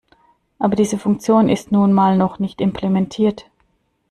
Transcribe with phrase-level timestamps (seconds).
[0.57, 3.45] Aber diese Funktion ist nun mal noch nicht implementiert.